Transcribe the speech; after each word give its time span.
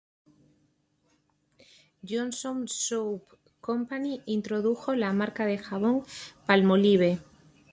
Johnson 2.01 2.67
Soap 2.67 3.21
Company, 3.61 4.19
introdujo 4.25 4.95
la 4.95 5.13
marca 5.13 5.45
de 5.45 5.59
jabón 5.59 6.01
"Palmolive". 6.47 7.19